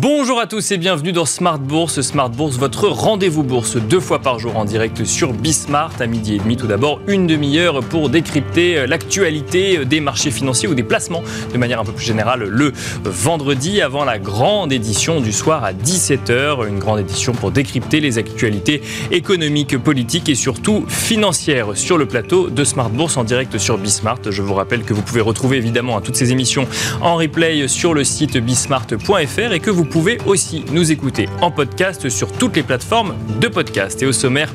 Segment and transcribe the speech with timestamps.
[0.00, 2.02] Bonjour à tous et bienvenue dans Smart Bourse.
[2.02, 6.36] Smart Bourse, votre rendez-vous bourse deux fois par jour en direct sur Bismart à midi
[6.36, 6.56] et demi.
[6.56, 11.24] Tout d'abord, une demi-heure pour décrypter euh, l'actualité euh, des marchés financiers ou des placements
[11.52, 12.72] de manière un peu plus générale le
[13.02, 16.68] vendredi avant la grande édition du soir à 17h.
[16.68, 22.50] Une grande édition pour décrypter les actualités économiques, politiques et surtout financières sur le plateau
[22.50, 24.20] de Smart Bourse en direct sur Bismart.
[24.30, 26.68] Je vous rappelle que vous pouvez retrouver évidemment toutes ces émissions
[27.00, 32.08] en replay sur le site bismart.fr et que vous pouvez aussi nous écouter en podcast
[32.08, 34.00] sur toutes les plateformes de podcast.
[34.02, 34.52] Et au sommaire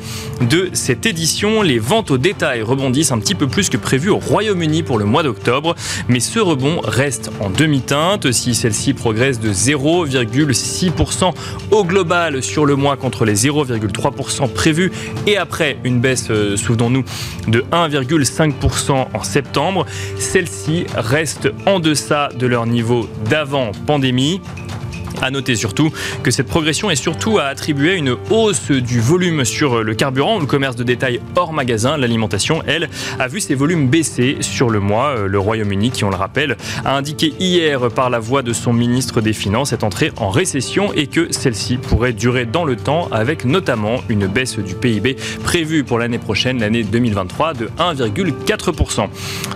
[0.50, 4.18] de cette édition, les ventes au détail rebondissent un petit peu plus que prévu au
[4.18, 5.76] Royaume-Uni pour le mois d'octobre,
[6.08, 11.34] mais ce rebond reste en demi-teinte si celle-ci progresse de 0,6%
[11.72, 14.92] au global sur le mois contre les 0,3% prévus
[15.28, 17.04] et après une baisse, euh, souvenons-nous,
[17.48, 19.86] de 1,5% en septembre.
[20.18, 24.40] Celle-ci reste en deçà de leur niveau d'avant pandémie.
[25.24, 25.90] À noter surtout
[26.22, 30.38] que cette progression est surtout à attribuer à une hausse du volume sur le carburant.
[30.38, 34.82] Le commerce de détail hors magasin, l'alimentation, elle, a vu ses volumes baisser sur le
[34.82, 35.16] mois.
[35.26, 39.22] Le Royaume-Uni, qui on le rappelle, a indiqué hier par la voix de son ministre
[39.22, 43.46] des Finances être entré en récession et que celle-ci pourrait durer dans le temps avec
[43.46, 45.16] notamment une baisse du PIB
[45.46, 49.08] prévue pour l'année prochaine, l'année 2023, de 1,4%.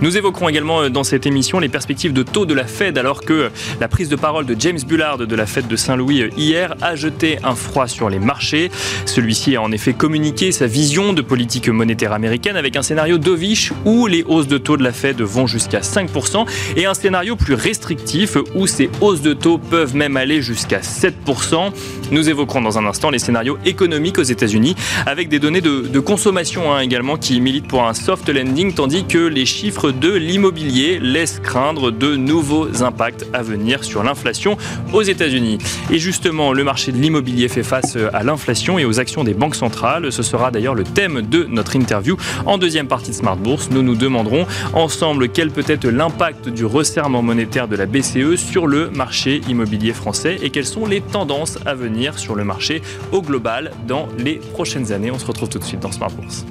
[0.01, 3.51] Nous évoquerons également dans cette émission les perspectives de taux de la Fed alors que
[3.81, 6.95] la prise de parole de James Bullard de la fête de Saint-Louis euh, hier a
[6.95, 8.69] jeté un froid sur les marchés.
[9.05, 13.73] Celui-ci a en effet communiqué sa vision de politique monétaire américaine avec un scénario dovish
[13.83, 17.55] où les hausses de taux de la Fed vont jusqu'à 5% et un scénario plus
[17.55, 21.71] restrictif où ces hausses de taux peuvent même aller jusqu'à 7%.
[22.11, 24.75] Nous évoquerons dans un instant les scénarios économiques aux États-Unis
[25.07, 29.17] avec des données de, consommation hein, également qui militent pour un soft landing tandis que
[29.17, 34.55] les chiffres de l'immobilier laissent craindre de nouveaux impacts à venir sur l'inflation
[34.93, 35.46] aux États-Unis.
[35.91, 39.55] Et justement, le marché de l'immobilier fait face à l'inflation et aux actions des banques
[39.55, 40.11] centrales.
[40.11, 42.17] Ce sera d'ailleurs le thème de notre interview.
[42.45, 46.65] En deuxième partie de Smart Bourse, nous nous demanderons ensemble quel peut être l'impact du
[46.65, 51.59] resserrement monétaire de la BCE sur le marché immobilier français et quelles sont les tendances
[51.65, 52.81] à venir sur le marché
[53.11, 55.11] au global dans les prochaines années.
[55.11, 56.45] On se retrouve tout de suite dans Smart Bourse.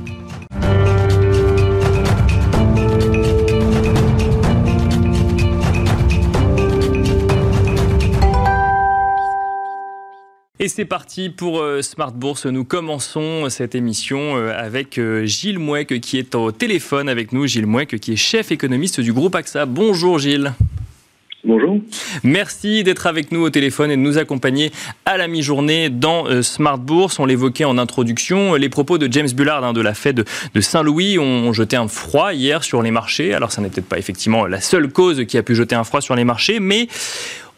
[10.67, 12.47] Et c'est parti pour euh, Smart Bourse.
[12.47, 17.47] Nous commençons cette émission euh, avec euh, Gilles Mouek qui est au téléphone avec nous.
[17.47, 19.65] Gilles Mouek qui est chef économiste du groupe AXA.
[19.65, 20.55] Bonjour Gilles.
[21.45, 21.79] Bonjour.
[22.25, 24.73] Merci d'être avec nous au téléphone et de nous accompagner
[25.05, 27.21] à la mi-journée dans Smart Bourse.
[27.21, 31.21] On l'évoquait en introduction, les propos de James Bullard hein, de la Fed de Saint-Louis
[31.21, 33.33] ont jeté un froid hier sur les marchés.
[33.35, 36.01] Alors ça n'est peut-être pas effectivement la seule cause qui a pu jeter un froid
[36.01, 36.89] sur les marchés, mais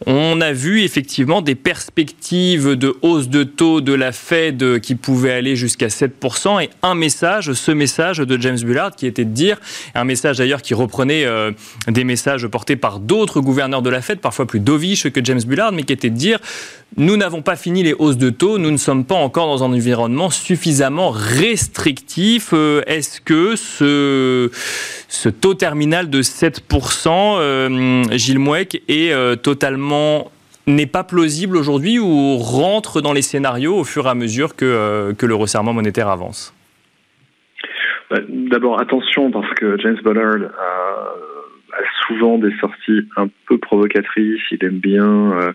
[0.06, 5.32] on a vu effectivement des perspectives de hausse de taux de la Fed qui pouvaient
[5.32, 9.60] aller jusqu'à 7% et un message, ce message de James Bullard qui était de dire,
[9.94, 11.50] un message d'ailleurs qui reprenait euh,
[11.88, 15.72] des messages portés par d'autres gouverneurs de la Fed, parfois plus dovish que James Bullard,
[15.72, 16.38] mais qui était de dire
[16.97, 19.72] nous n'avons pas fini les hausses de taux, nous ne sommes pas encore dans un
[19.72, 22.50] environnement suffisamment restrictif.
[22.53, 29.37] Euh, est-ce que ce, taux terminal de 7%, euh, Gilles Mouek, est euh,
[30.66, 35.12] n'est pas plausible aujourd'hui ou rentre dans les scénarios au fur et à mesure que,
[35.12, 36.54] que le resserrement monétaire avance?
[38.10, 41.15] Bah, D'abord, attention, parce que James Bullard a,
[42.06, 44.41] souvent des sorties un peu provocatrices.
[44.50, 45.53] Il aime bien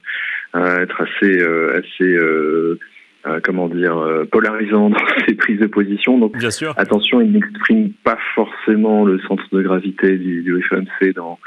[0.56, 2.80] être assez, euh, assez euh,
[3.26, 3.98] euh, comment dire,
[4.32, 6.18] polarisant dans ses prises de position.
[6.18, 6.74] Donc, Bien sûr.
[6.78, 11.40] attention, il n'exprime pas forcément le centre de gravité du, du FMC dans,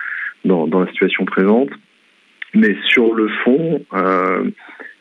[0.44, 1.70] dans, dans, la situation présente.
[2.54, 4.50] Mais sur le fond, euh,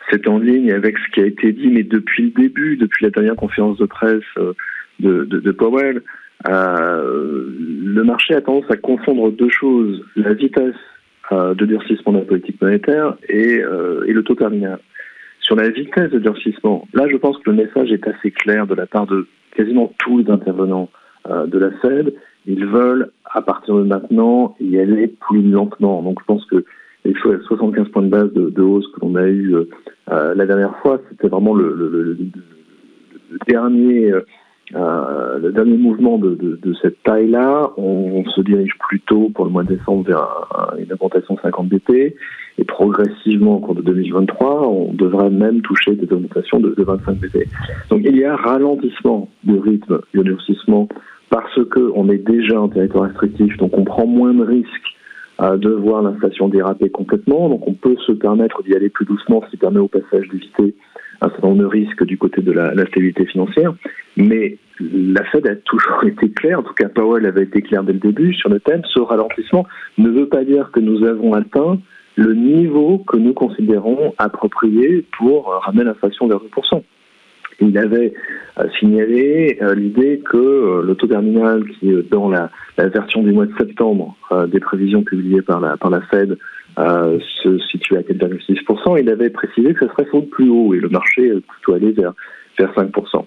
[0.10, 3.12] c'est en ligne avec ce qui a été dit, mais depuis le début, depuis la
[3.12, 6.02] dernière conférence de presse de, de, de Powell,
[6.48, 10.76] euh, le marché a tendance à confondre deux choses la vitesse
[11.32, 14.80] euh, de durcissement de la politique monétaire et, euh, et, le taux terminal.
[15.40, 18.76] Sur la vitesse de durcissement, là je pense que le message est assez clair de
[18.76, 20.90] la part de quasiment tous les intervenants
[21.28, 22.14] euh, de la Fed.
[22.46, 26.04] Ils veulent, à partir de maintenant, y aller plus lentement.
[26.04, 26.64] Donc je pense que
[27.06, 27.14] les
[27.48, 31.28] 75 points de base de, hausse que l'on a eu euh, la dernière fois, c'était
[31.28, 32.18] vraiment le,
[33.48, 34.12] dernier
[34.74, 39.64] euh, le dernier mouvement de, cette taille-là, on, on, se dirige plutôt pour le mois
[39.64, 42.16] de décembre vers une augmentation de 50 BP
[42.58, 47.18] et progressivement au cours de 2023, on devrait même toucher des augmentations de, de 25
[47.18, 47.48] BP.
[47.90, 50.88] Donc il y a ralentissement du rythme du durcissement
[51.30, 54.95] parce qu'on est déjà en territoire restrictif, donc on prend moins de risques euh,
[55.40, 59.52] de voir l'inflation déraper complètement, donc on peut se permettre d'y aller plus doucement, ce
[59.52, 60.76] qui permet au passage d'éviter
[61.22, 63.74] un certain nombre de risques du côté de la, stabilité financière.
[64.18, 67.94] Mais la Fed a toujours été claire, en tout cas Powell avait été clair dès
[67.94, 69.66] le début sur le thème, ce ralentissement
[69.98, 71.80] ne veut pas dire que nous avons atteint
[72.16, 76.82] le niveau que nous considérons approprié pour ramener l'inflation vers 2%.
[77.62, 78.14] Il avait
[78.60, 83.32] euh, signalé euh, l'idée que euh, le taux terminal, qui est dans la, version du
[83.32, 84.18] mois de septembre
[84.48, 86.38] des prévisions publiées par la, Fed,
[86.78, 89.00] euh, se situe à 4,6%.
[89.00, 92.14] Il avait précisé que ce serait sans plus haut et le marché plutôt allé vers,
[92.60, 93.26] vers 5%.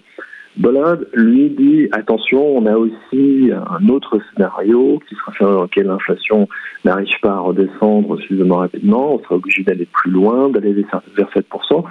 [0.57, 5.87] Bollard, lui, dit attention, on a aussi un autre scénario qui sera celui dans lequel
[5.87, 6.47] l'inflation
[6.85, 9.15] n'arrive pas à redescendre suffisamment rapidement.
[9.15, 11.85] On sera obligé d'aller plus loin, d'aller vers 7%.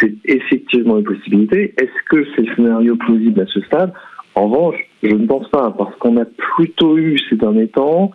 [0.00, 1.74] C'est effectivement une possibilité.
[1.78, 3.92] Est-ce que c'est le scénario plausible à ce stade?
[4.34, 8.12] En revanche, je ne pense pas, parce qu'on a plutôt eu ces derniers temps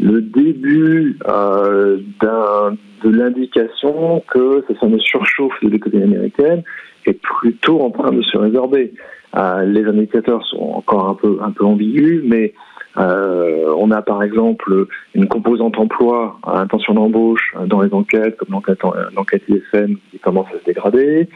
[0.00, 6.62] le début euh, de l'indication que ça me surchauffe de l'économie américaine
[7.06, 8.94] est plutôt en train de se résorber.
[9.36, 12.54] Euh, les indicateurs sont encore un peu un peu ambigus, mais
[12.96, 18.48] euh, on a par exemple une composante emploi à intention d'embauche dans les enquêtes, comme
[18.50, 21.28] l'enquête ISM qui commence à se dégrader.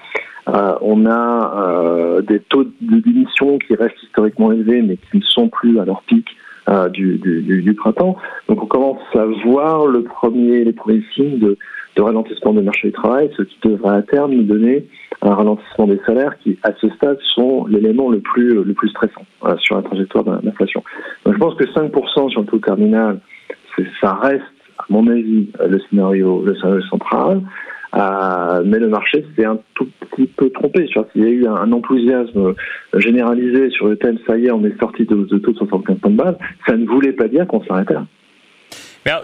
[0.48, 5.22] Euh, on a euh, des taux de démission qui restent historiquement élevés, mais qui ne
[5.22, 6.26] sont plus à leur pic
[6.68, 8.16] euh, du, du, du, printemps.
[8.48, 11.56] Donc on commence à voir le premier, les premiers signes de,
[11.96, 14.86] de ralentissement du marché du travail, ce qui devrait à terme nous donner
[15.22, 19.24] un ralentissement des salaires qui, à ce stade, sont l'élément le plus, le plus stressant
[19.44, 20.82] euh, sur la trajectoire d'inflation.
[21.24, 23.20] Donc je pense que 5% sur le taux terminal,
[24.00, 24.42] ça reste,
[24.78, 27.42] à mon avis, le scénario, le scénario central.
[27.96, 30.88] Euh, mais le marché s'est un tout petit peu trompé.
[31.14, 32.54] Il y a eu un, enthousiasme
[32.94, 35.98] généralisé sur le thème, ça y est, on est sorti de, de taux de 75
[35.98, 36.36] points de base.
[36.66, 38.04] Ça ne voulait pas dire qu'on s'arrêtait là.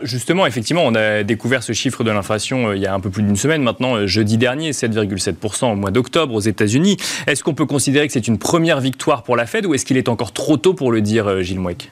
[0.03, 3.11] Justement, effectivement, on a découvert ce chiffre de l'inflation euh, il y a un peu
[3.11, 6.97] plus d'une semaine maintenant, euh, jeudi dernier, 7,7% au mois d'octobre aux États-Unis.
[7.27, 9.97] Est-ce qu'on peut considérer que c'est une première victoire pour la Fed ou est-ce qu'il
[9.97, 11.91] est encore trop tôt pour le dire, Gilles Mouek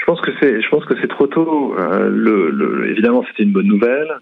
[0.00, 1.74] Je pense que c'est, trop tôt.
[2.88, 4.20] évidemment, c'était une bonne nouvelle.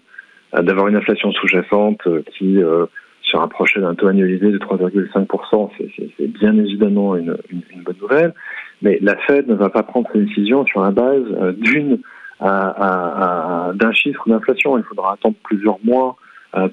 [0.55, 2.85] Euh, d'avoir une inflation sous-jacente euh, qui euh,
[3.21, 5.69] se rapprochait d'un taux annualisé de 3,5%,
[6.17, 8.33] c'est bien évidemment une, une, bonne nouvelle.
[8.81, 11.25] Mais la Fed ne va pas prendre ses décisions sur la base
[11.57, 11.99] d'une
[12.39, 14.77] d'un chiffre d'inflation.
[14.77, 16.15] Il faudra attendre plusieurs mois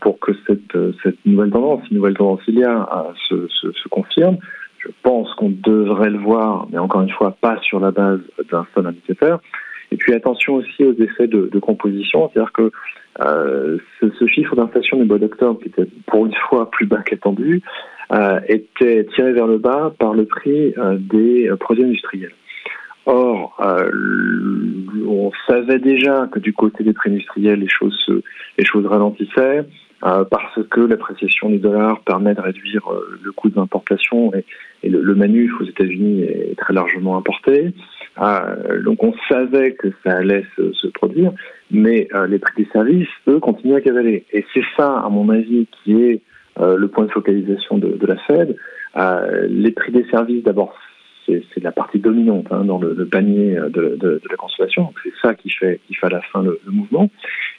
[0.00, 3.88] pour que cette, cette nouvelle tendance, une nouvelle tendance il y a, se, se, se
[3.88, 4.38] confirme.
[4.78, 8.20] Je pense qu'on devrait le voir, mais encore une fois, pas sur la base
[8.50, 9.40] d'un seul indicateur.
[9.90, 12.70] Et puis attention aussi aux effets de, de composition, c'est-à-dire que
[13.20, 17.02] euh, ce, ce, chiffre d'inflation du mois d'octobre, qui était pour une fois plus bas
[17.02, 17.62] qu'attendu,
[18.12, 22.34] euh, était tiré vers le bas par le prix euh, des produits industriels.
[23.06, 23.88] Or, euh,
[25.06, 28.06] on savait déjà que du côté des prix industriels, les choses,
[28.58, 29.64] les choses ralentissaient
[30.04, 32.88] euh, parce que l'appréciation du dollar permet de réduire
[33.22, 34.44] le coût d'importation et,
[34.82, 37.72] et le, manuf aux États-Unis est très largement importé.
[38.20, 41.32] Euh, donc on savait que ça allait se, produire,
[41.70, 44.24] mais euh, les prix des services, eux, continuent à cavaler.
[44.32, 46.20] Et c'est ça, à mon avis, qui est
[46.60, 48.56] euh, le point de focalisation de, de la Fed.
[48.96, 50.72] Euh, les prix des services, d'abord,
[51.26, 54.92] c'est la partie dominante hein, dans le, panier de, la consommation.
[55.02, 57.10] C'est ça qui fait, qui fait à la fin le, mouvement.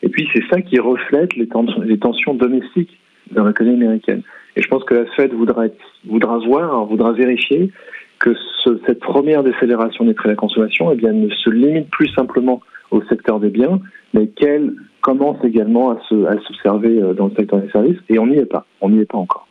[0.04, 2.98] Et puis c'est ça qui reflète les tensions, les tensions domestiques
[3.32, 4.22] dans l'économie américaine.
[4.56, 5.66] Et je pense que la Fed voudra,
[6.06, 7.72] voudra voir, voudra vérifier
[8.20, 11.90] que ce, cette première décélération des prix de la consommation eh bien, ne se limite
[11.90, 13.80] plus simplement au secteur des biens,
[14.14, 18.20] mais qu'elle commence également à se, à s'observer euh, dans le secteur des services, et
[18.20, 19.45] on n'y est pas, on n'y est pas encore.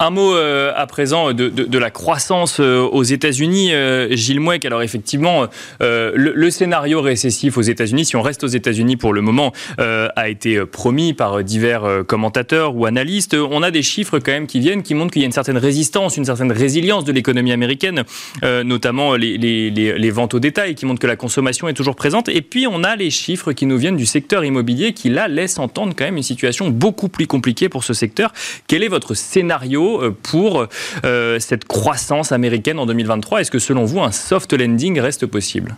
[0.00, 4.64] Un mot euh, à présent de, la croissance euh, aux États-Unis, euh, Gilles Mouek.
[4.64, 5.46] Alors effectivement,
[5.80, 10.64] le, scénario récessif aux États-Unis, si on reste aux États-Unis pour le moment, a été
[10.64, 13.34] promis par divers commentateurs ou analystes.
[13.34, 15.58] On a des chiffres quand même qui viennent, qui montrent qu'il y a une certaine
[15.58, 18.04] résistance, une certaine résilience de l'économie américaine,
[18.42, 22.28] notamment les, les, ventes au détail, qui montrent que la consommation est toujours présente.
[22.28, 25.58] Et puis on a les chiffres qui nous viennent du secteur immobilier, qui là laissent
[25.58, 28.32] entendre quand même une situation beaucoup plus compliquée pour ce secteur.
[28.66, 30.66] Quel est votre scénario euh, pour
[31.04, 35.72] euh, cette croissance américaine en 2023 Est-ce que selon vous, un soft landing reste possible?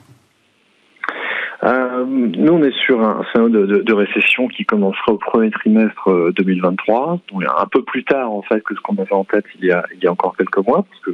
[1.63, 7.21] Euh, nous, on est sur un scénario de, récession qui commencera au premier trimestre 2023,
[7.31, 9.73] donc un peu plus tard en fait que ce qu'on avait en tête il y
[9.73, 11.11] a, encore quelques mois, parce que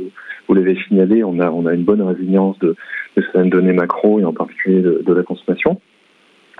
[0.46, 2.76] vous l'avez signalé, on a, on a une bonne résilience de,
[3.16, 5.80] de certaines données macro et en particulier de, la consommation.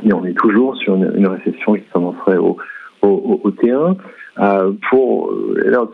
[0.02, 2.58] Et on est toujours sur une, récession qui commencerait au
[3.02, 3.96] T1.
[4.38, 5.32] Euh, pour,
[5.66, 5.90] alors,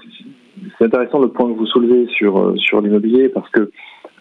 [0.78, 3.70] c'est intéressant le point que vous soulevez sur, sur l'immobilier parce que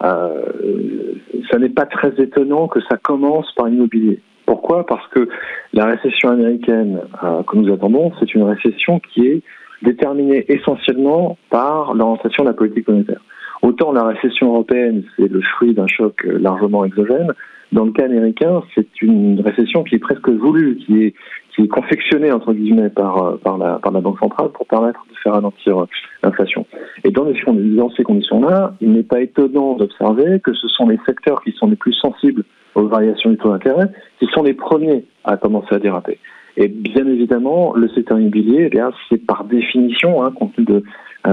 [0.04, 1.14] euh,
[1.52, 4.20] ça n'est pas très étonnant que ça commence par l'immobilier.
[4.46, 4.86] Pourquoi?
[4.86, 5.30] Parce que
[5.74, 9.42] la récession américaine euh, que nous attendons, c'est une récession qui est
[9.82, 13.22] déterminée essentiellement par l'orientation de la politique monétaire.
[13.62, 17.32] Autant la récession européenne, c'est le fruit d'un choc largement exogène,
[17.72, 21.14] dans le cas américain, c'est une récession qui est presque voulue, qui est,
[21.54, 25.16] qui est confectionnée entre guillemets par, par, la, par la Banque centrale pour permettre de
[25.18, 25.86] faire ralentir
[26.24, 26.66] l'inflation.
[27.04, 31.42] Et dans, dans ces conditions-là, il n'est pas étonnant d'observer que ce sont les secteurs
[31.44, 32.44] qui sont les plus sensibles
[32.76, 33.88] aux variations du taux d'intérêt
[34.20, 36.18] qui sont les premiers à commencer à déraper.
[36.58, 38.80] Et bien évidemment, le secteur immobilier, eh
[39.10, 40.84] c'est par définition, hein, compte tenu de,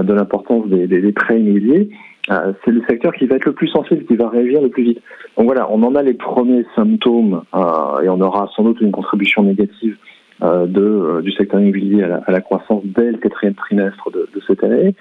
[0.02, 1.94] de l'importance des, des, des prêts immobiliers, euh,
[2.28, 5.02] c'est le secteur qui va être le plus sensible, qui va réagir le plus vite.
[5.36, 8.92] Donc voilà, on en a les premiers symptômes euh, et on aura sans doute une
[8.92, 9.96] contribution négative
[10.42, 14.94] euh, de, du secteur immobilier à la, croissance dès le quatrième trimestre de, cette année,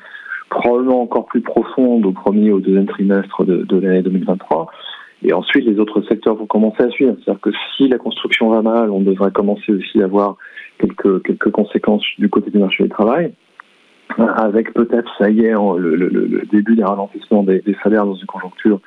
[0.49, 4.71] probablement encore plus profonde au premier ou au deuxième trimestre de, de l'année 2023.
[5.23, 7.15] Et ensuite, les autres secteurs vont commencer à suivre.
[7.15, 10.37] C'est-à-dire que si la construction va mal, on devrait commencer aussi à avoir
[10.79, 13.33] quelques, quelques conséquences du côté du marché du travail
[14.17, 18.15] avec peut-être, ça y est, le, le, le début des ralentissements des, des, salaires dans
[18.15, 18.79] une conjoncture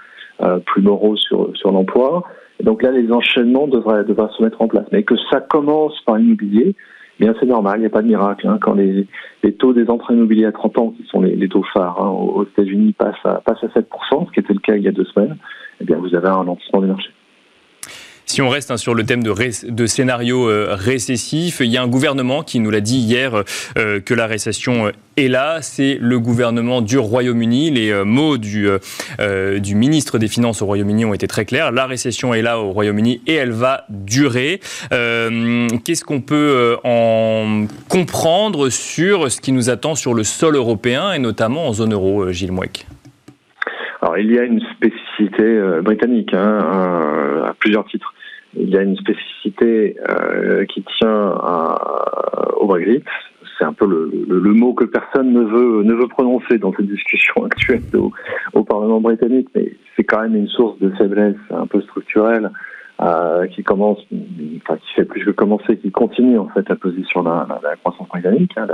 [0.42, 2.24] euh, plus morose sur, sur l'emploi.
[2.62, 4.86] Donc là, les enchaînements devraient, devraient se mettre en place.
[4.92, 6.74] Mais que ça commence par l'immobilier,
[7.18, 8.48] eh bien c'est normal, il n'y a pas de miracle.
[8.48, 8.58] Hein.
[8.60, 9.06] Quand les,
[9.42, 12.08] les, taux des emprunts immobiliers à 30 ans, qui sont les, les taux phares hein,
[12.08, 14.92] aux États-Unis, passent à, passent à 7%, ce qui était le cas il y a
[14.92, 15.36] deux semaines,
[15.80, 17.10] eh bien vous avez un ralentissement du marché.
[18.30, 21.88] Si on reste hein, sur le thème de, scénario euh, récessif, il y a un
[21.88, 23.42] gouvernement qui nous l'a dit hier
[23.76, 25.62] euh, que la récession euh, est là.
[25.62, 27.72] C'est le gouvernement du Royaume-Uni.
[27.72, 28.68] Les mots du,
[29.58, 31.72] du ministre des Finances au Royaume-Uni ont été très clairs.
[31.72, 34.60] La récession est là au Royaume-Uni et elle va durer.
[34.90, 41.18] Qu'est-ce qu'on peut en comprendre sur ce qui nous attend sur le sol européen et
[41.18, 42.86] notamment en zone euro, Gilles Mouek
[44.02, 48.14] alors il y a une spécificité britannique hein, à plusieurs titres
[48.54, 53.04] il y a une spécificité euh, qui tient à, au Brexit.
[53.58, 56.88] C'est un peu le, le, mot que personne ne veut ne veut prononcer dans cette
[56.88, 58.10] discussion actuelle au,
[58.54, 62.50] au Parlement britannique, mais c'est quand même une source de faiblesse un peu structurelle
[63.02, 63.98] euh, qui commence,
[64.62, 67.76] enfin qui fait plus que commencer, qui continue en fait à peser sur la, la,
[67.76, 68.52] croissance britannique.
[68.56, 68.66] Hein.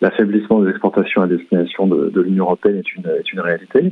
[0.00, 3.90] L'affaiblissement des exportations à destination de, de l'Union européenne est une, est une réalité.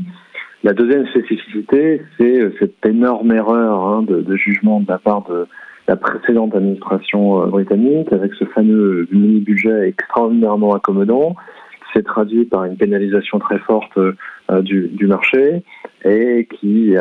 [0.65, 5.47] La deuxième spécificité, c'est euh, cette énorme erreur hein, de, jugement de la part de
[5.87, 12.65] la précédente administration euh, britannique, avec ce fameux mini-budget extraordinairement accommodant, qui s'est traduit par
[12.65, 15.63] une pénalisation très forte euh, du, marché
[16.07, 16.95] et qui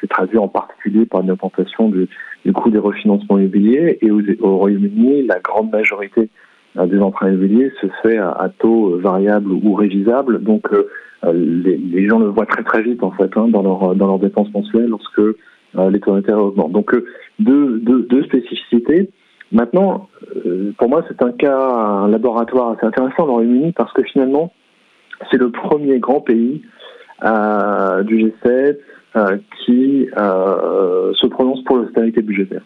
[0.00, 2.08] s'est traduit en particulier par une augmentation du,
[2.52, 3.98] coût des refinancements immobiliers.
[4.02, 6.28] Et au, Royaume-Uni, la grande majorité
[6.74, 10.42] des emprunts immobiliers se fait à, taux variable ou révisable.
[10.42, 10.88] Donc, euh,
[11.24, 14.18] les, les, gens le voient très très vite en fait hein, dans leurs dans leurs
[14.18, 16.72] dépenses mensuelles lorsque euh, les taux d'intérêt augmentent.
[16.72, 17.04] Donc euh,
[17.38, 19.10] deux, deux, deux spécificités.
[19.52, 20.08] Maintenant,
[20.78, 24.52] pour moi, c'est un cas, un laboratoire assez intéressant dans le Royaume-Uni parce que finalement,
[25.30, 26.62] c'est le premier grand pays
[27.24, 28.78] euh, du G7
[29.16, 32.62] euh, qui euh, se prononce pour l'austérité budgétaire.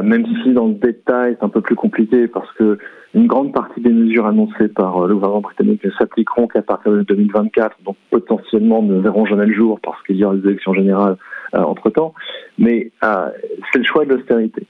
[0.00, 2.78] Même si dans le détail c'est un peu plus compliqué parce que
[3.14, 6.92] une grande partie des mesures annoncées par euh, le gouvernement britannique ne s'appliqueront qu'à partir
[6.92, 10.72] de 2024, donc potentiellement ne verront jamais le jour parce qu'il y aura des élections
[10.72, 11.16] générales
[11.54, 12.14] euh, entre-temps.
[12.58, 13.28] Mais euh,
[13.72, 14.66] c'est le choix de l'austérité.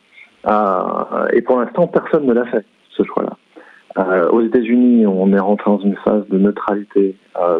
[0.46, 3.36] Euh, et pour l'instant, personne ne l'a fait, ce choix-là.
[3.98, 7.14] Euh, aux États-Unis, on est rentré dans une phase de neutralité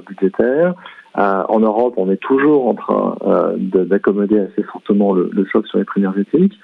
[0.07, 0.75] budgétaire.
[1.15, 3.17] en Europe, on est toujours en train
[3.57, 6.59] d'accommoder assez fortement le, le, choc sur les prix énergétiques.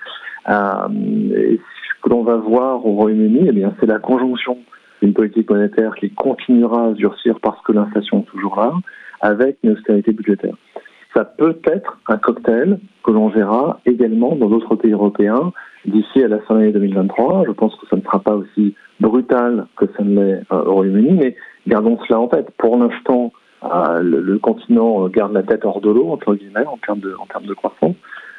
[0.49, 1.61] Et
[2.02, 4.59] que l'on va voir au Royaume-Uni, eh bien, c'est la conjonction
[5.02, 8.73] d'une politique monétaire qui continuera à durcir parce que l'inflation est toujours là,
[9.21, 10.55] avec une austérité budgétaire.
[11.14, 15.52] Ça peut être un cocktail que l'on verra également dans d'autres pays européens
[15.87, 17.45] d'ici à la fin de l'année 2023.
[17.47, 20.75] Je pense que ça ne sera pas aussi brutal que ça ne l'est euh, au
[20.75, 21.37] Royaume-Uni, mais
[21.67, 22.50] gardons cela en tête.
[22.59, 23.33] Pour l'instant,
[23.64, 27.97] euh, le, continent garde la tête hors de l'eau, entre guillemets, en termes de, croissance.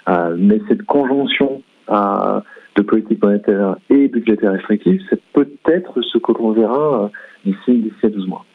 [0.07, 1.61] Euh, mais cette conjonction
[2.79, 7.07] de politique monétaire et budgétaire restrictive, c'est peut-être ce que l'on verra euh,
[7.45, 8.45] d'ici, à 12 mois.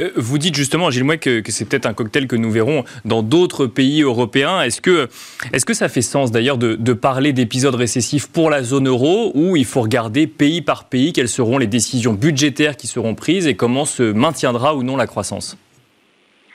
[0.00, 3.22] Euh, vous dites justement, Gilles Mouet, que, c'est peut-être un cocktail que nous verrons dans
[3.22, 4.62] d'autres pays européens.
[4.62, 5.08] Est-ce que,
[5.52, 9.32] est que ça fait sens d'ailleurs de, de parler d'épisodes récessifs pour la zone euro
[9.34, 13.46] ou il faut regarder pays par pays quelles seront les décisions budgétaires qui seront prises
[13.46, 15.58] et comment se maintiendra ou non la croissance?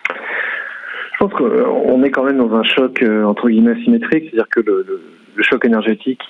[0.10, 4.86] Je pense qu'on est quand même dans un choc entre guillemets symétrique, c'est-à-dire que le,
[4.88, 5.02] le
[5.44, 6.22] choc énergétique,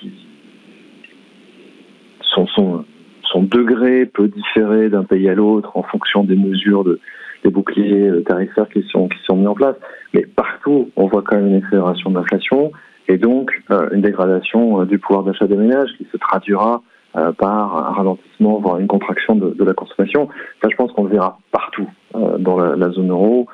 [2.34, 2.84] son, son,
[3.22, 7.00] son, degré peut différer d'un pays à l'autre en fonction des mesures de,
[7.44, 9.76] des boucliers euh, tarifaires qui sont, qui sont mis en place.
[10.12, 12.72] Mais partout, on voit quand même une accélération de l'inflation
[13.08, 16.82] et donc euh, une dégradation euh, du pouvoir d'achat des ménages qui se traduira
[17.38, 20.28] par un ralentissement, voire une contraction de, de, la consommation.
[20.62, 23.46] Ça, je pense qu'on le verra partout dans la, la, zone euro,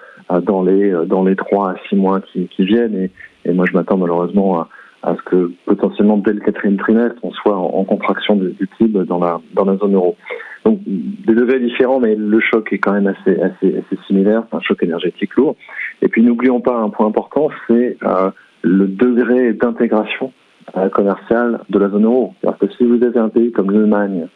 [0.43, 2.97] dans les dans les trois à six mois qui, qui viennent.
[2.97, 3.13] Et,
[3.45, 4.69] et moi, je m'attends malheureusement à
[5.03, 9.19] à ce que potentiellement dès le quatrième trimestre, on soit en, contraction du, PIB dans
[9.19, 10.17] la, dans la zone euro.
[10.65, 14.57] Donc des degrés différents, mais le choc est quand même assez, assez, assez similaire, c'est
[14.57, 15.57] un choc énergétique lourd.
[16.03, 18.31] Et puis n'oublions pas un point important, c'est euh,
[18.63, 20.33] le degré d'intégration
[20.77, 22.35] euh, commerciale de la zone euro.
[22.43, 24.29] Parce que si vous avez un pays comme l'Allemagne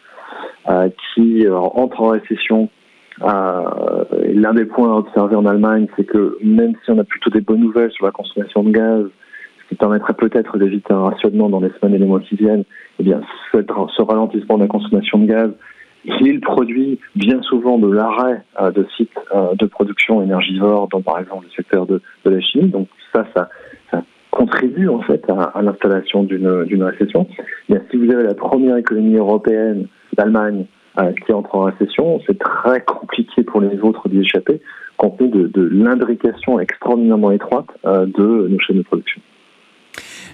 [0.68, 2.68] euh, qui entre en récession,
[3.20, 7.40] l'un des points à observer en Allemagne, c'est que même si on a plutôt des
[7.40, 9.06] bonnes nouvelles sur la consommation de gaz,
[9.68, 12.64] qui permettrait peut-être d'éviter un rationnement dans les semaines et les mois qui viennent,
[12.98, 13.20] eh bien,
[13.52, 15.50] ce ralentissement de la consommation de gaz,
[16.20, 21.18] il produit bien souvent de l'arrêt euh, de sites euh, de production énergivore dans, par
[21.18, 22.68] exemple, le secteur de, la chimie.
[22.68, 23.48] Donc ça, ça,
[24.30, 27.26] contribue en fait à, l'installation d'une récession.
[27.70, 29.86] Bien, si vous avez la première économie européenne,
[30.18, 30.66] l'Allemagne,
[30.98, 34.60] euh, qui entre en récession, c'est très compliqué pour les autres d'y échapper,
[34.98, 39.22] compte tenu de, de l'imbrication extraordinairement étroite de nos chaînes de production.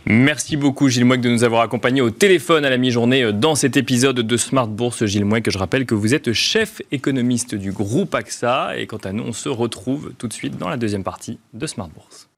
[0.04, 3.54] Merci beaucoup Gilles Mouek de nous avoir accompagnés au téléphone à la mi-journée euh, dans
[3.54, 5.04] cet épisode de Smart Bourse.
[5.04, 9.12] Gilles Mouek, je rappelle que vous êtes chef économiste du groupe AXA et quant à
[9.12, 12.28] nous, on se retrouve tout de suite dans la deuxième partie de Smart Bourse.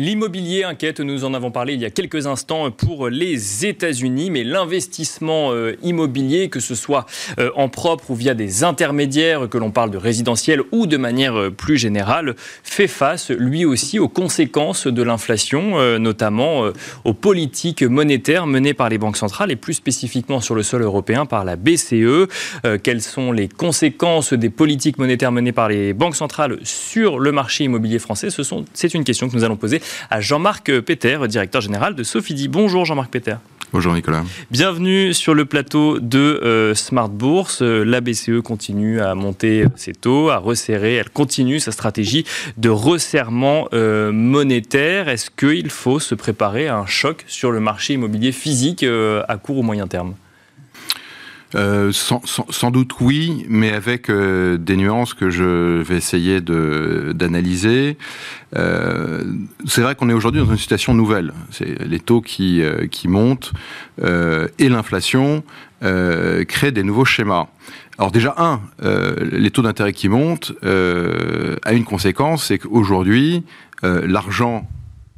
[0.00, 4.44] L'immobilier inquiète, nous en avons parlé il y a quelques instants pour les États-Unis, mais
[4.44, 7.04] l'investissement euh, immobilier, que ce soit
[7.38, 11.38] euh, en propre ou via des intermédiaires, que l'on parle de résidentiel ou de manière
[11.38, 16.70] euh, plus générale, fait face lui aussi aux conséquences de l'inflation, notamment
[17.04, 21.26] aux politiques monétaires menées par les banques centrales et plus spécifiquement sur le sol européen
[21.26, 22.28] par la BCE.
[22.82, 27.64] Quelles sont les conséquences des politiques monétaires menées par les banques centrales sur le marché
[27.64, 28.28] immobilier français?
[28.72, 32.84] C'est une question que nous allons poser à Jean-Marc Peter, directeur général de Sophie Bonjour
[32.84, 33.36] Jean-Marc Peter.
[33.72, 34.24] Bonjour Nicolas.
[34.50, 37.62] Bienvenue sur le plateau de euh, Smart Bourse.
[37.62, 40.96] La BCE continue à monter ses taux, à resserrer.
[40.96, 42.24] Elle continue sa stratégie
[42.56, 45.08] de resserrement euh, monétaire.
[45.08, 49.36] Est-ce qu'il faut se préparer à un choc sur le marché immobilier physique euh, à
[49.36, 50.14] court ou moyen terme?
[51.56, 57.96] Euh, sans, doute oui, mais avec euh, des nuances que je vais essayer d'analyser.
[58.56, 59.24] Euh,
[59.66, 61.32] c'est vrai qu'on est aujourd'hui dans une situation nouvelle.
[61.50, 63.52] C'est les taux qui, qui montent
[64.00, 65.42] et l'inflation
[65.80, 67.46] créent des nouveaux schémas.
[67.98, 68.60] Alors déjà, un,
[69.20, 73.44] les taux d'intérêt qui montent a une conséquence, c'est qu'aujourd'hui,
[73.82, 74.68] l'argent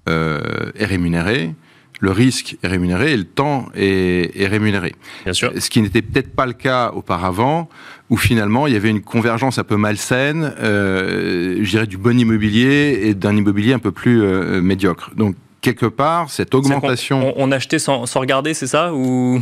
[0.07, 1.55] est rémunéré,
[2.02, 4.94] le risque est rémunéré et le temps est, rémunéré.
[5.24, 5.52] Bien sûr.
[5.56, 7.68] Ce qui n'était peut-être pas le cas auparavant,
[8.10, 12.18] où finalement il y avait une convergence un peu malsaine, euh, je dirais, du bon
[12.18, 15.12] immobilier et d'un immobilier un peu plus euh, médiocre.
[15.14, 17.34] Donc quelque part, cette augmentation...
[17.36, 19.40] On, achetait sans, sans regarder, c'est ça ou...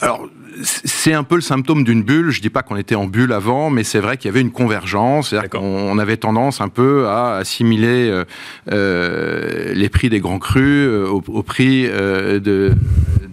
[0.00, 0.26] Alors,
[0.62, 2.30] c'est un peu le symptôme d'une bulle.
[2.30, 4.50] Je dis pas qu'on était en bulle avant, mais c'est vrai qu'il y avait une
[4.50, 5.34] convergence.
[5.54, 8.24] On avait tendance un peu à assimiler euh,
[8.70, 12.74] euh, les prix des grands crus euh, au, prix de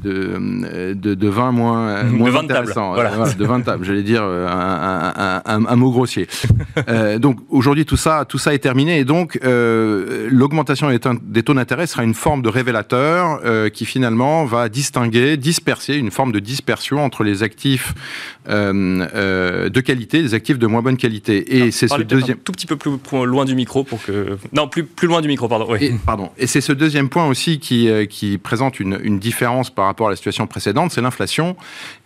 [0.01, 2.93] de, de, de vin moins, moins intéressant.
[2.93, 3.11] Voilà.
[3.33, 6.27] de 20 tables, j'allais dire un, un, un, mot grossier.
[6.89, 11.53] euh, donc aujourd'hui, tout ça, tout ça est terminé et donc euh, l'augmentation des taux
[11.53, 16.39] d'intérêt sera une forme de révélateur euh, qui finalement va distinguer, disperser, une forme de
[16.39, 17.93] dispersion entre les actifs
[18.49, 21.57] euh, euh, de qualité, les actifs de moins bonne qualité.
[21.57, 22.37] Et c'est ce deuxième.
[22.37, 24.37] Un tout petit peu plus loin du micro pour que.
[24.51, 25.67] Non, plus, plus loin du micro, pardon.
[25.69, 25.77] Oui.
[25.81, 26.31] Et, pardon.
[26.37, 30.07] Et c'est ce deuxième point aussi qui, euh, qui présente une, une différence par rapport
[30.07, 31.55] à la situation précédente, c'est l'inflation.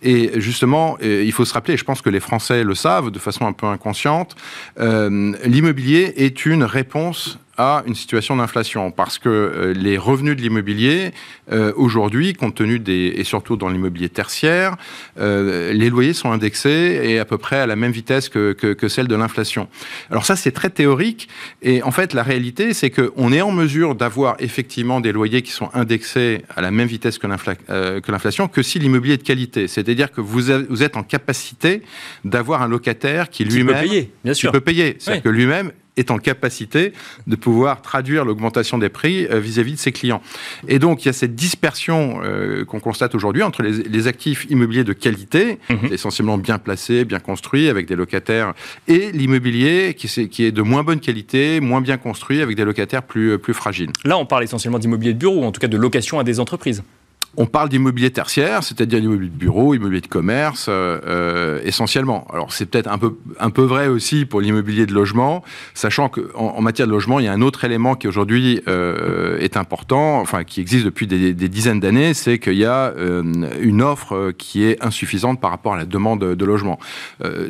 [0.02, 3.46] Et justement, il faut se rappeler, je pense que les Français le savent de façon
[3.46, 4.36] un peu inconsciente,
[4.78, 11.12] l'immobilier est une réponse à une situation d'inflation parce que euh, les revenus de l'immobilier
[11.52, 14.76] euh, aujourd'hui, compte tenu des et surtout dans l'immobilier tertiaire,
[15.18, 18.72] euh, les loyers sont indexés et à peu près à la même vitesse que, que,
[18.72, 19.68] que celle de l'inflation.
[20.10, 21.28] Alors ça c'est très théorique
[21.62, 25.42] et en fait la réalité c'est que on est en mesure d'avoir effectivement des loyers
[25.42, 29.68] qui sont indexés à la même vitesse que l'inflation que si l'immobilier est de qualité.
[29.68, 31.82] C'est-à-dire que vous, vous êtes en capacité
[32.24, 34.50] d'avoir un locataire qui lui-même peut payer, bien sûr.
[34.50, 36.92] Qui peut payer, c'est-à-dire que lui-même est en capacité
[37.26, 40.22] de pouvoir traduire l'augmentation des prix euh, vis-à-vis de ses clients.
[40.68, 44.84] Et donc, il y a cette dispersion euh, qu'on constate aujourd'hui entre les, actifs immobiliers
[44.84, 45.92] de qualité, mhm.
[45.92, 48.54] essentiellement bien placés, bien construits, avec des locataires,
[48.86, 53.02] et l'immobilier qui, qui, est de moins bonne qualité, moins bien construit, avec des locataires
[53.02, 53.90] plus, plus fragiles.
[54.04, 56.38] Là, on parle essentiellement d'immobilier de bureau, ou en tout cas de location à des
[56.38, 56.82] entreprises.
[57.38, 62.26] On parle d'immobilier tertiaire, c'est-à-dire l'immobilier de bureau, immobilier de commerce, euh, euh, essentiellement.
[62.32, 65.44] Alors c'est peut-être un peu, un peu vrai aussi pour l'immobilier de logement,
[65.74, 69.38] sachant qu'en en, matière de logement, il y a un autre élément qui aujourd'hui euh,
[69.38, 72.92] est important, enfin qui existe depuis des, dizaines d'années, c'est qu'il y a
[73.60, 76.78] une offre qui est insuffisante par rapport à la demande de logement.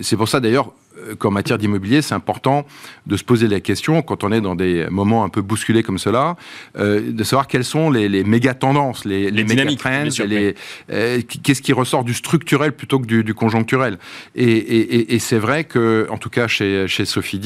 [0.02, 0.85] c'est pour ça d'ailleurs euh,
[1.18, 2.66] qu'en matière d'immobilier, c'est important
[3.06, 5.98] de se poser la question, quand on est dans des moments un peu bousculés comme
[5.98, 6.36] cela,
[6.78, 10.54] euh, de savoir quelles sont les, les méga tendances, les, les, méga trends, les,
[10.90, 13.98] euh, qu'est-ce qui ressort du structurel plutôt que du, du conjoncturel.
[14.34, 17.36] Et, et, et c'est vrai que, en tout cas chez, chez Sophie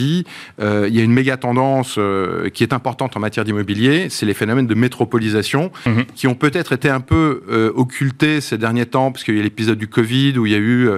[0.60, 4.26] euh, il y a une méga tendance euh, qui est importante en matière d'immobilier, c'est
[4.26, 6.04] les phénomènes de métropolisation, mhm.
[6.14, 7.42] qui ont peut-être été un peu
[7.74, 10.58] occultés ces derniers temps, parce qu'il y a l'épisode du Covid où il y a
[10.58, 10.88] eu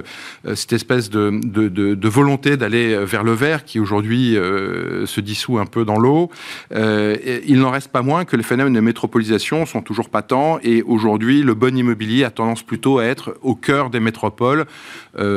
[0.55, 5.05] cette espèce de, de, de, de volonté d'aller euh, vers le vert qui aujourd'hui euh,
[5.05, 6.29] se dissout un peu dans l'eau.
[6.73, 10.81] Euh, il n'en reste pas moins que les phénomènes de métropolisation sont toujours patents et
[10.83, 14.65] aujourd'hui le bon immobilier a tendance plutôt à être au cœur des métropoles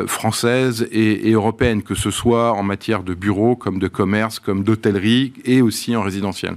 [0.07, 5.33] françaises et, européennes, que ce soit en matière de bureaux, comme de commerce, comme d'hôtellerie
[5.44, 6.57] et aussi en résidentiel.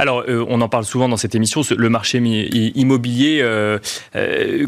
[0.00, 2.16] Alors, on en parle souvent dans cette émission, le marché
[2.74, 3.44] immobilier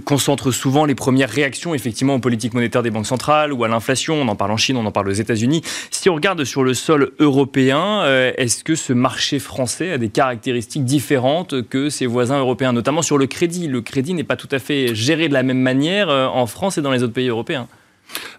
[0.04, 4.20] concentre souvent les premières réactions effectivement aux politiques monétaires des banques centrales ou à l'inflation.
[4.20, 5.62] On en parle en Chine, on en parle aux États-Unis.
[5.90, 10.10] Si on regarde sur le sol européen, euh, est-ce que ce marché français a des
[10.10, 13.68] caractéristiques différentes que ses voisins européens, notamment sur le crédit?
[13.68, 16.76] Le crédit n'est pas tout à fait géré de la même manière euh, en France
[16.76, 17.68] et dans les autres pays européens.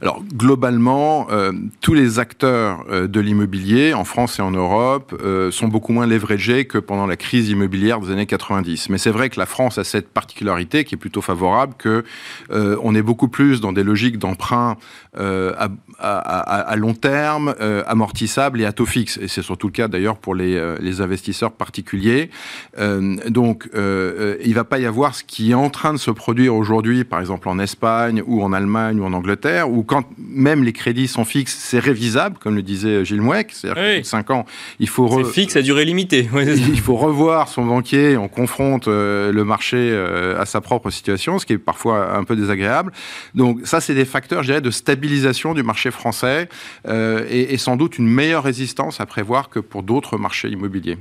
[0.01, 5.51] Alors globalement, euh, tous les acteurs euh, de l'immobilier en France et en Europe euh,
[5.51, 8.89] sont beaucoup moins leveragés que pendant la crise immobilière des années 90.
[8.89, 12.03] Mais c'est vrai que la France a cette particularité qui est plutôt favorable, que
[12.49, 14.75] on est beaucoup plus dans des logiques d'emprunt
[15.17, 17.55] à, long terme,
[17.87, 19.17] amortissable et à taux fixe.
[19.21, 22.29] Et c'est surtout le cas d'ailleurs pour les, les, investisseurs particuliers.
[22.77, 26.55] donc il ne va pas y avoir ce qui est en train de se produire
[26.55, 30.73] aujourd'hui, par exemple en Espagne ou en Allemagne ou en Angleterre ou quand même les
[30.73, 33.51] crédits sont fixes, c'est révisable, comme le disait Gilles Mouek.
[33.51, 34.45] C'est-à-dire que 5 ans,
[34.79, 35.23] il faut...
[35.23, 36.29] C'est fixe à durée limitée.
[36.33, 41.39] il faut revoir son banquier, on confronte euh, le marché euh, à sa propre situation,
[41.39, 42.91] ce qui est parfois un peu désagréable.
[43.35, 46.49] Donc ça, c'est des facteurs, je dirais, de stabilisation du marché français
[46.87, 50.97] euh, et, et sans doute une meilleure résistance à prévoir que pour d'autres marchés immobiliers.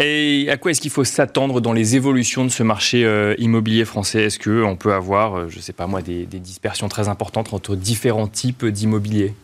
[0.00, 3.84] Et à quoi est-ce qu'il faut s'attendre dans les évolutions de ce marché euh, immobilier
[3.84, 4.24] français?
[4.24, 7.52] Est-ce qu'on peut avoir, euh, je ne sais pas moi, des, des dispersions très importantes
[7.52, 9.34] entre différents types d'immobilier?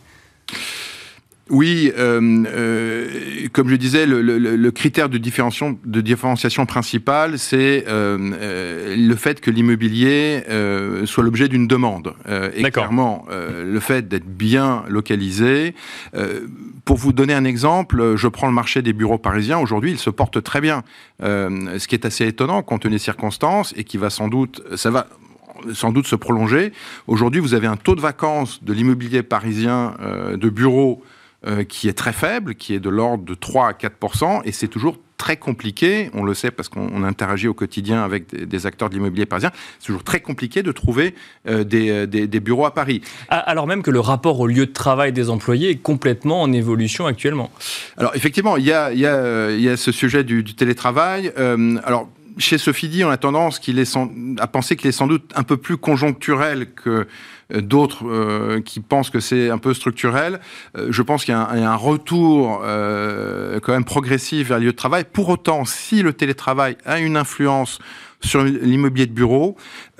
[1.51, 7.37] Oui, euh, euh, comme je disais, le, le, le, critère de différenciation, de différenciation principale,
[7.37, 12.15] c'est euh, euh le fait que l'immobilier euh, soit l'objet d'une demande.
[12.55, 15.75] et clairement, le fait d'être bien localisé.
[16.83, 19.59] pour vous donner un exemple, je prends le marché des bureaux parisiens.
[19.59, 20.83] Aujourd'hui, il se porte très bien,
[21.21, 24.89] ce qui est assez étonnant compte tenu des circonstances et qui va sans doute, ça
[24.89, 25.07] va
[25.73, 26.71] sans doute se prolonger.
[27.07, 29.95] Aujourd'hui, vous avez un taux de vacances de l'immobilier parisien
[30.33, 31.03] de bureaux
[31.47, 34.67] euh, qui est très faible, qui est de l'ordre de 3 à 4 et c'est
[34.67, 38.95] toujours très compliqué, on le sait parce qu'on interagit au quotidien avec des, acteurs de
[38.95, 41.15] l'immobilier parisien, c'est toujours très compliqué de trouver
[41.47, 43.01] euh, euh, des, des, bureaux à Paris.
[43.29, 47.05] Alors même que le rapport au lieu de travail des employés est complètement en évolution
[47.05, 47.51] actuellement.
[47.97, 50.55] Alors effectivement, il y a, il y a, il y a ce sujet du, du
[50.55, 51.31] télétravail.
[51.83, 53.59] alors chez Sophie on a tendance
[54.39, 57.07] à penser qu'il est sans doute un peu plus conjoncturel que
[57.53, 60.39] euh, d'autres euh, qui pensent que c'est un peu structurel.
[60.77, 64.77] Euh, je pense qu'il y, a un retour quand même progressif vers le lieu de
[64.77, 65.05] travail.
[65.11, 67.79] Pour autant, si le télétravail a une influence
[68.21, 69.55] sur l'immobilier de bureau,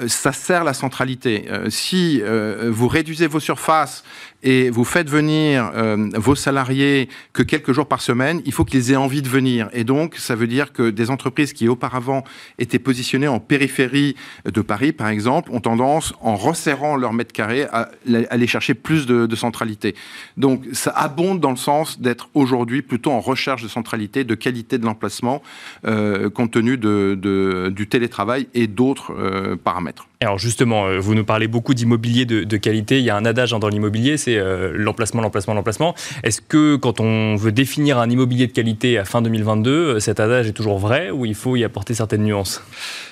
[0.08, 1.46] ça sert la centralité.
[1.70, 2.22] si
[2.70, 4.04] vous réduisez vos surfaces
[4.46, 8.92] et vous faites venir euh, vos salariés que quelques jours par semaine, il faut qu'ils
[8.92, 9.70] aient envie de venir.
[9.74, 12.24] Et donc, ça veut dire que des entreprises qui auparavant
[12.60, 17.64] étaient positionnées en périphérie de Paris, par exemple, ont tendance, en resserrant leur mètre carré,
[17.64, 17.90] à
[18.30, 19.96] aller chercher plus de, centralité.
[20.38, 24.78] Donc, ça abonde dans le sens d'être aujourd'hui plutôt en recherche de centralité, de qualité
[24.78, 25.42] de l'emplacement,
[25.86, 28.05] euh, compte tenu du télétravail
[28.54, 30.08] et d'autres euh, paramètres.
[30.22, 33.00] Alors justement, euh, vous nous parlez beaucoup d'immobilier de, de, qualité.
[33.00, 35.94] Il y a un adage dans l'immobilier, c'est euh, l'emplacement, l'emplacement, l'emplacement.
[36.24, 40.20] Est-ce que quand on veut définir un immobilier de qualité à fin 2022, euh, cet
[40.20, 42.64] adage est toujours vrai ou il faut y apporter certaines nuances?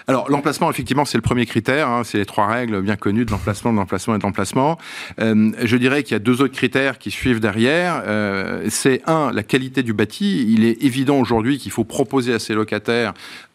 [0.07, 1.87] Alors l'emplacement, effectivement, c'est le premier critère.
[1.87, 4.77] Hein, c'est les trois règles bien connues de l'emplacement, de l'emplacement et de l'emplacement.
[5.19, 8.03] Euh, je dirais qu'il y a deux autres critères qui suivent derrière.
[8.05, 10.45] Euh, c'est un, la qualité du bâti.
[10.49, 13.13] Il est évident aujourd'hui qu'il faut proposer à ses locataires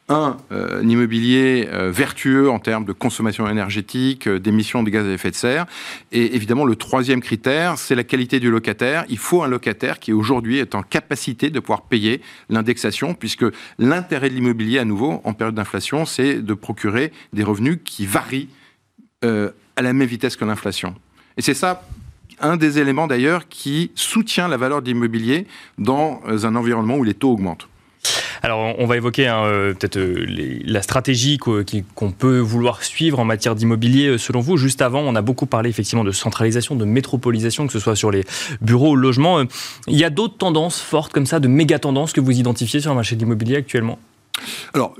[0.08, 5.10] un, euh, immobilier euh, vertueux en termes de consommation énergétique, euh, d'émissions de gaz à
[5.10, 5.66] effet de serre.
[6.12, 9.04] Et évidemment, le troisième critère, c'est la qualité du locataire.
[9.08, 13.44] Il faut un locataire qui aujourd'hui est en capacité de pouvoir payer l'indexation, puisque
[13.78, 18.48] l'intérêt de l'immobilier, à nouveau, en période d'inflation, c'est de procurer des revenus qui varient
[19.22, 20.94] à la même vitesse que l'inflation.
[21.36, 21.82] Et c'est ça
[22.40, 27.14] un des éléments d'ailleurs qui soutient la valeur de l'immobilier dans un environnement où les
[27.14, 27.68] taux augmentent.
[28.42, 30.26] Alors, on va évoquer hein, euh, peut-être euh,
[30.64, 34.06] la stratégie qu'on peut vouloir suivre en matière d'immobilier.
[34.06, 37.72] Euh, selon vous, juste avant, on a beaucoup parlé effectivement de centralisation, de métropolisation, que
[37.72, 38.24] ce soit sur les
[38.60, 39.42] bureaux ou le logement.
[39.86, 42.90] Il y a d'autres tendances fortes comme ça, de méga tendances que vous identifiez sur
[42.90, 43.98] le marché de l'immobilier actuellement?
[44.72, 44.94] Alors,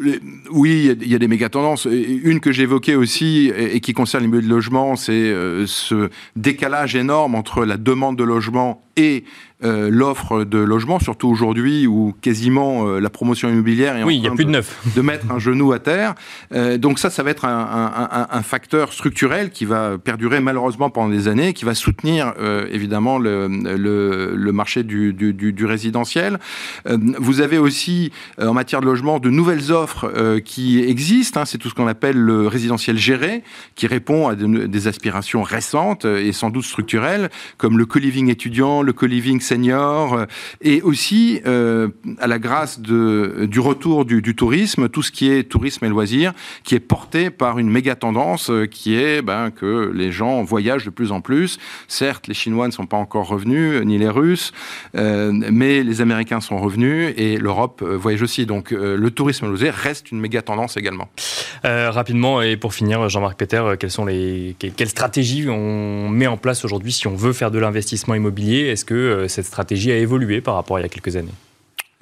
[0.51, 1.87] oui, il y a des méga tendances.
[1.87, 5.33] Une que j'évoquais aussi et qui concerne l'immobilier de logement, c'est
[5.67, 9.23] ce décalage énorme entre la demande de logement et
[9.65, 14.45] euh, l'offre de logement, surtout aujourd'hui où quasiment euh, la promotion immobilière est en train
[14.45, 14.63] de, de,
[14.95, 16.15] de, mettre un genou à terre.
[16.55, 20.91] Euh, donc ça, ça va être un, un, un, facteur structurel qui va perdurer malheureusement
[20.91, 22.35] pendant des années, qui va soutenir
[22.71, 26.39] évidemment le, le, le, marché du, du, du, du résidentiel.
[26.87, 31.41] Vous avez aussi en matière de logement de nouvelles offres qui existent.
[31.41, 33.43] Hein, C'est tout ce qu'on appelle le résidentiel géré,
[33.75, 38.83] qui répond à de, des aspirations récentes et sans doute structurelles, comme le co-living étudiant,
[38.83, 40.27] le co-living senior, euh,
[40.61, 45.85] et aussi euh, à la grâce du retour du, tourisme, tout ce qui est tourisme
[45.85, 46.33] et loisirs,
[46.65, 50.85] qui est porté par une méga tendance euh, qui est ben, que les gens voyagent
[50.85, 51.59] de plus en plus.
[51.89, 54.53] Certes, les Chinois ne sont pas encore revenus, ni les Russes,
[54.95, 58.47] mais les Américains sont revenus et l'Europe voyage aussi.
[58.47, 61.09] Donc le tourisme et loisirs reste une méga tendance également.
[61.65, 66.65] Rapidement, et pour finir, Jean-Marc Peter, quelles sont les quelles stratégies on met en place
[66.65, 68.67] aujourd'hui si on veut faire de l'investissement immobilier?
[68.67, 71.35] Est-ce que cette stratégie a évolué par rapport à il y a quelques années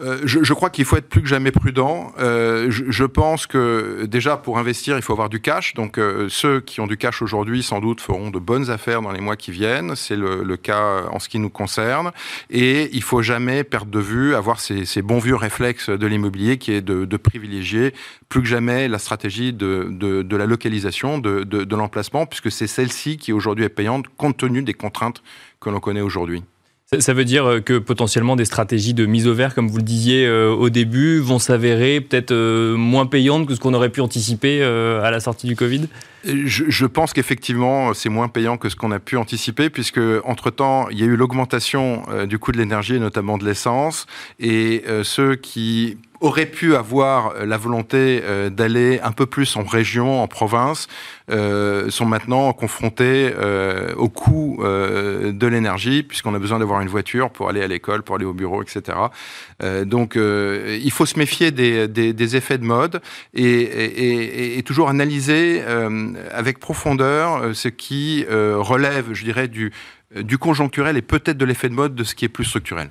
[0.03, 2.13] euh, je, crois qu'il faut être plus que jamais prudent.
[2.19, 5.73] Euh, je, pense que déjà pour investir, il faut avoir du cash.
[5.73, 9.11] Donc euh, ceux qui ont du cash aujourd'hui, sans doute, feront de bonnes affaires dans
[9.11, 9.97] les mois qui viennent.
[9.97, 12.13] C'est le, cas en ce qui nous concerne.
[12.51, 16.73] Et il faut jamais perdre de vue, avoir ces, bons vieux réflexes de l'immobilier, qui
[16.73, 17.95] est de, privilégier
[18.29, 23.17] plus que jamais la stratégie de, de, la localisation, de, de l'emplacement, puisque c'est celle-ci
[23.17, 25.23] qui aujourd'hui est payante compte tenu des contraintes
[25.59, 26.43] que l'on connaît aujourd'hui.
[27.01, 29.83] Ça veut dire euh, que potentiellement des stratégies de mise au vert, comme vous le
[29.83, 34.01] disiez euh, au début, vont s'avérer peut-être euh, moins payantes que ce qu'on aurait pu
[34.01, 35.89] anticiper à la sortie du Covid?
[36.25, 40.89] Je, je pense qu'effectivement, c'est moins payant que ce qu'on a pu anticiper, puisque entre-temps,
[40.91, 44.07] il y a eu l'augmentation du coût de l'énergie, notamment de l'essence,
[44.41, 50.29] et ceux qui auraient pu avoir la volonté d'aller un peu plus en région, en
[50.29, 50.89] province,
[51.29, 56.89] euh, sont maintenant confrontés euh, au coût euh, de l'énergie, puisqu'on a besoin d'avoir une
[56.89, 58.97] voiture pour aller à l'école, pour aller au bureau, etc.
[59.85, 63.01] donc, il faut se méfier des, effets de mode
[63.35, 65.63] et toujours analyser
[66.31, 69.73] avec profondeur ce qui relève, je dirais, du,
[70.15, 72.91] du conjoncturel et peut-être de l'effet de mode de ce qui est plus structurel.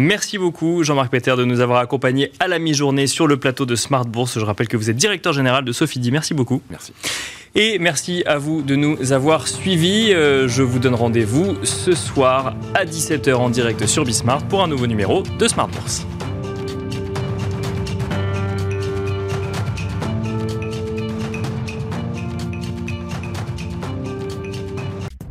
[0.00, 3.74] Merci beaucoup Jean-Marc Peter de nous avoir accompagnés à la mi-journée sur le plateau de
[3.74, 4.38] Smart Bourse.
[4.38, 6.12] Je rappelle que vous êtes directeur général de Sophie Di.
[6.12, 6.62] Merci beaucoup.
[6.70, 6.92] Merci.
[7.56, 10.12] Et merci à vous de nous avoir suivis.
[10.12, 14.68] Euh, je vous donne rendez-vous ce soir à 17h en direct sur Bismart pour un
[14.68, 16.06] nouveau numéro de Smart Bourse.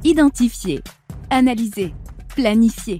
[0.03, 0.81] Identifier,
[1.29, 1.93] analyser,
[2.35, 2.99] planifier,